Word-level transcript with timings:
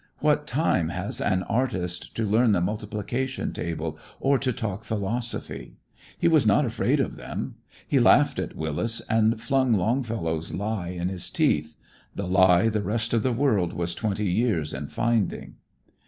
What 0.17 0.47
time 0.47 0.89
has 0.89 1.21
an 1.21 1.43
artist 1.43 2.15
to 2.15 2.25
learn 2.25 2.53
the 2.53 2.59
multiplication 2.59 3.53
table 3.53 3.99
or 4.19 4.39
to 4.39 4.51
talk 4.51 4.83
philosophy? 4.83 5.75
He 6.17 6.27
was 6.27 6.43
not 6.43 6.65
afraid 6.65 6.99
of 6.99 7.17
them. 7.17 7.57
He 7.87 7.99
laughed 7.99 8.39
at 8.39 8.55
Willis, 8.55 9.01
and 9.07 9.39
flung 9.39 9.73
Longfellow's 9.75 10.55
lie 10.55 10.87
in 10.89 11.09
his 11.09 11.29
teeth, 11.29 11.75
the 12.15 12.27
lie 12.27 12.67
the 12.67 12.81
rest 12.81 13.13
of 13.13 13.21
the 13.21 13.31
world 13.31 13.73
was 13.73 13.93
twenty 13.93 14.25
years 14.27 14.73
in 14.73 14.87
finding. 14.87 15.57